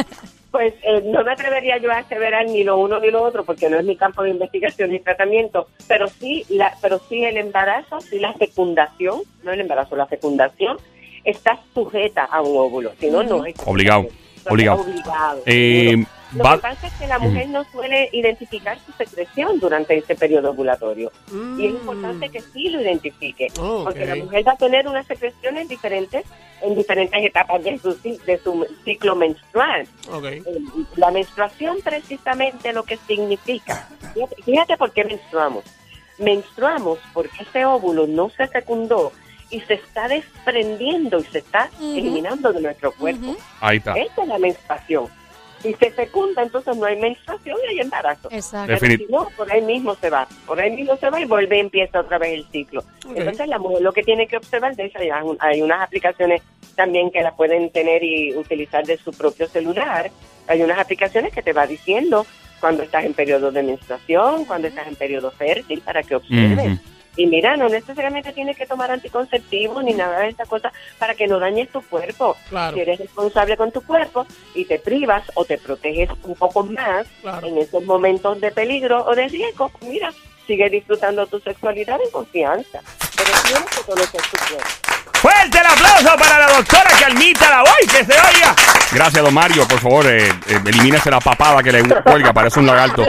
Pues 0.49 0.73
eh, 0.81 1.03
no 1.05 1.23
me 1.23 1.31
atrevería 1.31 1.77
yo 1.77 1.91
a 1.91 1.99
aseverar 1.99 2.47
ni 2.47 2.63
lo 2.63 2.79
uno 2.79 2.99
ni 2.99 3.11
lo 3.11 3.21
otro 3.21 3.43
porque 3.45 3.69
no 3.69 3.77
es 3.77 3.85
mi 3.85 3.95
campo 3.95 4.23
de 4.23 4.31
investigación 4.31 4.89
ni 4.89 4.99
tratamiento, 4.99 5.67
pero 5.87 6.07
sí, 6.07 6.43
la, 6.49 6.75
pero 6.81 6.99
sí 7.07 7.23
el 7.23 7.37
embarazo, 7.37 8.01
sí 8.01 8.17
la 8.17 8.33
fecundación, 8.33 9.19
no 9.43 9.51
el 9.51 9.59
embarazo, 9.61 9.95
la 9.95 10.07
fecundación 10.07 10.77
está 11.23 11.59
sujeta 11.73 12.23
a 12.25 12.41
un 12.41 12.57
óvulo, 12.57 12.91
si 12.99 13.09
no, 13.11 13.23
no 13.23 13.45
es 13.45 13.55
Obligado, 13.65 14.07
obligado. 14.51 14.81
obligado. 14.81 15.41
Eh. 15.45 16.05
Lo 16.35 16.43
va- 16.43 16.55
que 16.55 16.61
pasa 16.63 16.87
es 16.87 16.93
que 16.93 17.05
la 17.05 17.19
mujer 17.19 17.47
no 17.49 17.63
suele 17.71 18.09
identificar 18.11 18.75
su 18.83 18.91
secreción 18.93 19.59
durante 19.59 19.95
ese 19.95 20.15
periodo 20.15 20.49
ovulatorio. 20.49 21.11
Y 21.59 21.67
es 21.67 21.71
importante 21.73 22.29
que 22.29 22.41
sí 22.41 22.69
lo 22.69 22.81
identifique. 22.81 23.49
Oh. 23.59 23.83
Porque 23.83 24.03
la 24.03 24.15
mujer 24.15 24.47
va 24.47 24.53
a 24.53 24.57
tener 24.57 24.87
unas 24.87 25.05
secreciones 25.05 25.69
diferentes 25.69 26.25
en 26.63 26.73
diferentes 26.73 27.23
etapas 27.23 27.63
de 27.63 27.77
su, 27.77 27.95
ci- 28.01 28.19
de 28.23 28.39
su 28.39 28.65
ciclo 28.83 29.15
menstrual. 29.15 29.87
Eh, 30.23 30.41
La 30.95 31.11
menstruación 31.11 31.77
precisamente 31.83 32.73
lo 32.73 32.81
que 32.81 32.97
significa. 33.05 33.87
Fíjate, 34.15 34.35
fíjate 34.43 34.77
por 34.77 34.91
qué 34.91 35.03
menstruamos. 35.03 35.63
Menstruamos 36.17 36.99
porque 37.13 37.43
ese 37.43 37.63
óvulo 37.65 38.07
no 38.07 38.29
se 38.31 38.47
fecundó 38.47 39.11
y 39.53 39.61
se 39.61 39.75
está 39.75 40.07
desprendiendo 40.07 41.19
y 41.19 41.23
se 41.23 41.37
está 41.39 41.69
eliminando 41.81 42.51
de 42.51 42.61
nuestro 42.61 42.91
cuerpo. 42.91 43.27
Ujú. 43.31 43.37
Ahí 43.61 43.77
está. 43.77 43.93
Esa 43.93 44.21
es 44.23 44.27
la 44.27 44.37
menstruación. 44.39 45.05
Si 45.61 45.73
se 45.75 45.91
fecunda, 45.91 46.43
entonces 46.43 46.75
no 46.75 46.85
hay 46.85 46.99
menstruación 46.99 47.57
y 47.65 47.69
hay 47.69 47.79
embarazo. 47.79 48.27
Exacto. 48.31 48.67
Pero 48.67 48.79
si 48.97 49.05
no, 49.09 49.29
por 49.37 49.49
ahí 49.49 49.61
mismo 49.61 49.95
se 49.95 50.09
va. 50.09 50.27
Por 50.45 50.59
ahí 50.59 50.71
mismo 50.71 50.97
se 50.97 51.09
va 51.09 51.21
y 51.21 51.25
vuelve 51.25 51.55
y 51.57 51.59
empieza 51.61 52.01
otra 52.01 52.17
vez 52.17 52.33
el 52.33 52.45
ciclo. 52.51 52.83
Entonces 53.15 53.47
la 53.47 53.59
mujer 53.59 53.81
lo 53.81 53.93
que 53.93 54.03
tiene 54.03 54.27
que 54.27 54.35
observar 54.35 54.75
de 54.75 54.87
eso, 54.87 54.99
hay, 54.99 55.09
un- 55.23 55.37
hay 55.39 55.61
unas 55.61 55.81
aplicaciones 55.81 56.41
también 56.75 57.11
que 57.11 57.21
las 57.21 57.33
pueden 57.35 57.69
tener 57.69 58.03
y 58.03 58.35
utilizar 58.35 58.85
de 58.85 58.97
su 58.97 59.11
propio 59.13 59.47
celular. 59.47 60.11
Hay 60.47 60.61
unas 60.61 60.79
aplicaciones 60.79 61.31
que 61.33 61.41
te 61.41 61.53
va 61.53 61.65
diciendo 61.65 62.25
cuando 62.59 62.83
estás 62.83 63.05
en 63.05 63.13
periodo 63.13 63.51
de 63.51 63.63
menstruación, 63.63 64.43
cuando 64.45 64.67
estás 64.67 64.87
en 64.87 64.95
periodo 64.95 65.31
fértil, 65.31 65.79
para 65.81 66.03
que 66.03 66.15
observes. 66.15 66.79
Y 67.15 67.27
mira, 67.27 67.55
no 67.57 67.69
necesariamente 67.69 68.33
tienes 68.33 68.57
que 68.57 68.65
tomar 68.65 68.89
anticonceptivos 68.91 69.83
ni 69.83 69.93
nada 69.93 70.19
de 70.21 70.29
esa 70.29 70.45
cosa 70.45 70.71
para 70.97 71.13
que 71.13 71.27
no 71.27 71.39
dañes 71.39 71.69
tu 71.69 71.81
cuerpo. 71.83 72.35
Claro. 72.49 72.75
Si 72.75 72.81
eres 72.81 72.99
responsable 72.99 73.55
con 73.57 73.71
tu 73.71 73.81
cuerpo 73.81 74.25
y 74.55 74.65
te 74.65 74.79
privas 74.79 75.23
o 75.35 75.45
te 75.45 75.57
proteges 75.57 76.09
un 76.23 76.35
poco 76.35 76.63
más 76.63 77.07
Claro. 77.21 77.47
en 77.47 77.57
esos 77.59 77.83
momentos 77.83 78.41
de 78.41 78.51
peligro 78.51 79.05
o 79.05 79.15
de 79.15 79.27
riesgo, 79.27 79.71
mira, 79.81 80.11
sigue 80.45 80.69
disfrutando 80.69 81.25
tu 81.27 81.39
sexualidad 81.39 81.99
en 82.03 82.11
confianza. 82.11 82.79
Pero 83.15 83.29
tienes 83.45 83.69
que 83.69 83.81
conocer 83.83 84.21
tu 84.21 84.37
cuerpo. 84.53 84.69
Fuerte 85.13 85.57
el 85.57 85.65
aplauso 85.65 86.17
para 86.17 86.39
la 86.39 86.47
doctora 86.53 86.89
Calmita 86.99 87.49
la 87.49 87.59
voy 87.61 87.87
que 87.87 88.03
se 88.03 88.13
oiga. 88.13 88.53
Gracias, 88.91 89.23
don 89.23 89.33
Mario. 89.33 89.65
Por 89.67 89.79
favor, 89.79 90.05
eh, 90.07 90.27
eh, 90.27 90.59
elimínese 90.65 91.09
la 91.09 91.19
papada 91.21 91.63
que 91.63 91.71
le 91.71 91.81
cuelga, 92.03 92.33
parece 92.33 92.59
un 92.59 92.67
lagarto. 92.67 93.05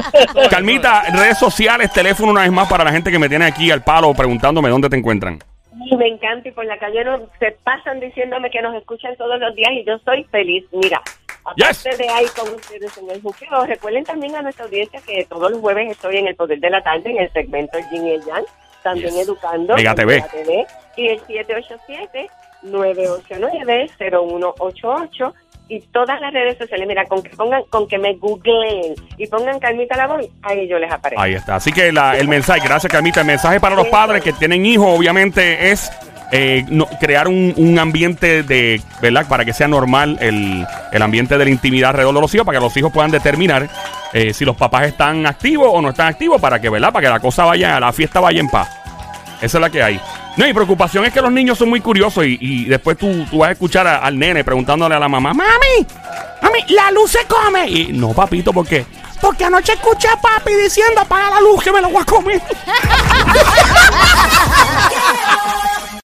Calmita, 0.49 1.03
redes 1.13 1.39
sociales, 1.39 1.93
teléfono 1.93 2.31
una 2.31 2.43
vez 2.43 2.53
más 2.53 2.69
para 2.69 2.85
la 2.85 2.93
gente 2.93 3.11
que 3.11 3.19
me 3.19 3.29
tiene 3.29 3.47
aquí 3.47 3.71
al 3.71 3.83
palo 3.83 4.15
preguntándome 4.15 4.69
dónde 4.71 4.89
te 4.89 4.97
encuentran. 4.97 5.41
Y 5.87 5.97
me 5.97 6.07
encanta 6.07 6.49
y 6.49 6.53
por 6.53 6.65
la 6.65 6.79
calle 6.79 7.05
no- 7.05 7.29
se 7.41 7.51
pasan 7.65 7.99
diciéndome 8.01 8.49
que 8.51 8.63
nos 8.63 8.75
escuchan 8.77 9.17
todos 9.17 9.39
los 9.41 9.55
días 9.57 9.71
y 9.73 9.85
yo 9.85 9.99
soy 10.05 10.25
feliz. 10.31 10.65
Mira, 10.73 11.03
aparte 11.45 11.91
Yes. 11.91 11.99
de 11.99 12.09
ahí 12.09 12.27
con 12.37 12.49
ustedes 12.55 12.97
en 12.99 13.11
el 13.11 13.21
juqueo, 13.23 13.67
recuerden 13.67 14.05
también 14.05 14.35
a 14.37 14.43
nuestra 14.43 14.65
audiencia 14.65 15.01
que 15.07 15.25
todos 15.27 15.51
los 15.51 15.61
jueves 15.61 15.91
estoy 15.91 16.17
en 16.17 16.27
el 16.29 16.35
Poder 16.37 16.59
de 16.61 16.71
la 16.71 16.83
Tarde 16.83 17.11
en 17.11 17.19
el 17.19 17.33
segmento 17.33 17.79
Yin 17.93 18.07
y 18.07 18.11
el 18.13 18.25
Yang, 18.25 18.45
también 18.83 19.15
Yes. 19.15 19.25
educando. 19.29 19.75
Mega 19.77 19.95
TV. 19.95 20.23
TV, 20.33 20.67
y 20.97 21.09
el 21.09 21.21
787-989-0188 24.11 25.33
y 25.69 25.81
todas 25.81 26.21
las 26.21 26.31
redes 26.33 26.59
sociales. 26.59 26.87
Mira, 26.87 27.07
con 27.07 27.23
que 27.23 27.31
pongan, 27.31 27.63
con 27.71 27.89
que 27.89 27.97
me 27.99 28.15
googleen 28.17 28.95
y 29.17 29.27
pongan 29.29 29.59
Carmita 29.59 29.97
la 29.97 30.07
voz, 30.07 30.27
ahí 30.43 30.69
yo 30.69 30.79
les 30.79 30.93
aparezco. 30.93 31.23
Ahí 31.23 31.33
está. 31.35 31.55
Así 31.57 31.73
que 31.73 31.91
la- 31.91 32.19
el 32.19 32.29
mensaje, 32.29 32.61
gracias 32.63 32.93
Carmita, 32.93 33.21
el 33.21 33.27
mensaje 33.27 33.59
para 33.61 33.75
los 33.75 33.89
padres 33.89 34.23
que 34.23 34.33
tienen 34.35 34.67
hijos, 34.67 34.87
obviamente, 34.99 35.71
es 35.71 35.91
eh, 36.37 36.65
no- 36.69 36.89
crear 37.01 37.29
un, 37.29 37.55
un 37.57 37.79
ambiente 37.79 38.43
de, 38.43 38.83
¿verdad? 39.01 39.25
Para 39.29 39.45
que 39.45 39.53
sea 39.53 39.69
normal 39.69 40.19
el, 40.21 40.67
el 40.91 41.03
ambiente 41.03 41.39
de 41.39 41.45
la 41.45 41.51
intimidad 41.51 41.91
alrededor 41.91 42.15
de 42.15 42.21
los 42.23 42.35
hijos, 42.35 42.45
para 42.45 42.59
que 42.59 42.65
los 42.65 42.77
hijos 42.77 42.93
puedan 42.93 43.13
determinar 43.13 43.69
eh, 44.13 44.35
si 44.35 44.45
los 44.45 44.57
papás 44.57 44.87
están 44.87 45.27
activos 45.27 45.69
o 45.73 45.81
no 45.81 45.91
están 45.91 46.09
activos, 46.09 46.41
para 46.41 46.61
que, 46.61 46.69
¿verdad? 46.69 46.93
Para 46.93 47.07
que 47.07 47.13
la 47.13 47.21
cosa 47.21 47.45
vaya, 47.45 47.79
la 47.79 47.93
fiesta 47.93 48.19
vaya 48.19 48.41
en 48.41 48.49
paz. 48.49 48.69
Esa 49.41 49.59
es 49.59 49.61
la 49.61 49.71
que 49.71 49.83
hay. 49.83 50.01
No, 50.37 50.45
mi 50.47 50.53
preocupación 50.53 51.05
es 51.05 51.13
que 51.13 51.21
los 51.21 51.31
niños 51.31 51.57
son 51.57 51.69
muy 51.69 51.81
curiosos 51.81 52.25
y, 52.27 52.37
y 52.41 52.65
después 52.65 52.99
tú, 52.99 53.25
tú 53.31 53.39
vas 53.39 53.51
a 53.51 53.53
escuchar 53.53 53.87
a- 53.87 53.99
al 53.99 54.19
nene 54.19 54.43
preguntándole 54.43 54.95
a 54.97 54.99
la 54.99 55.09
mamá, 55.09 55.33
mami, 55.33 55.87
mami, 56.43 56.59
la 56.71 56.91
luz 56.91 57.13
se 57.13 57.25
come. 57.27 57.69
Y 57.69 57.93
no, 57.93 58.09
papito, 58.13 58.53
¿por 58.53 58.67
qué? 58.67 58.85
Porque 59.21 59.45
anoche 59.45 59.73
escuché 59.75 60.09
a 60.09 60.17
papi 60.21 60.53
diciendo 60.55 61.01
apaga 61.01 61.31
la 61.31 61.41
luz 61.41 61.63
que 61.63 61.71
me 61.73 61.81
la 61.81 61.87
voy 61.89 62.03
a 62.03 62.05
comer. 62.05 62.43